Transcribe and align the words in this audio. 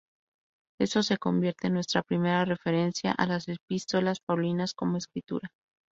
Esto 0.79 1.03
se 1.03 1.17
convierte 1.19 1.67
en 1.67 1.73
nuestra 1.75 2.01
primera 2.01 2.43
referencia 2.43 3.11
a 3.11 3.27
las 3.27 3.47
epístolas 3.47 4.19
paulinas 4.19 4.73
como 4.73 4.97
Escritura. 4.97 5.51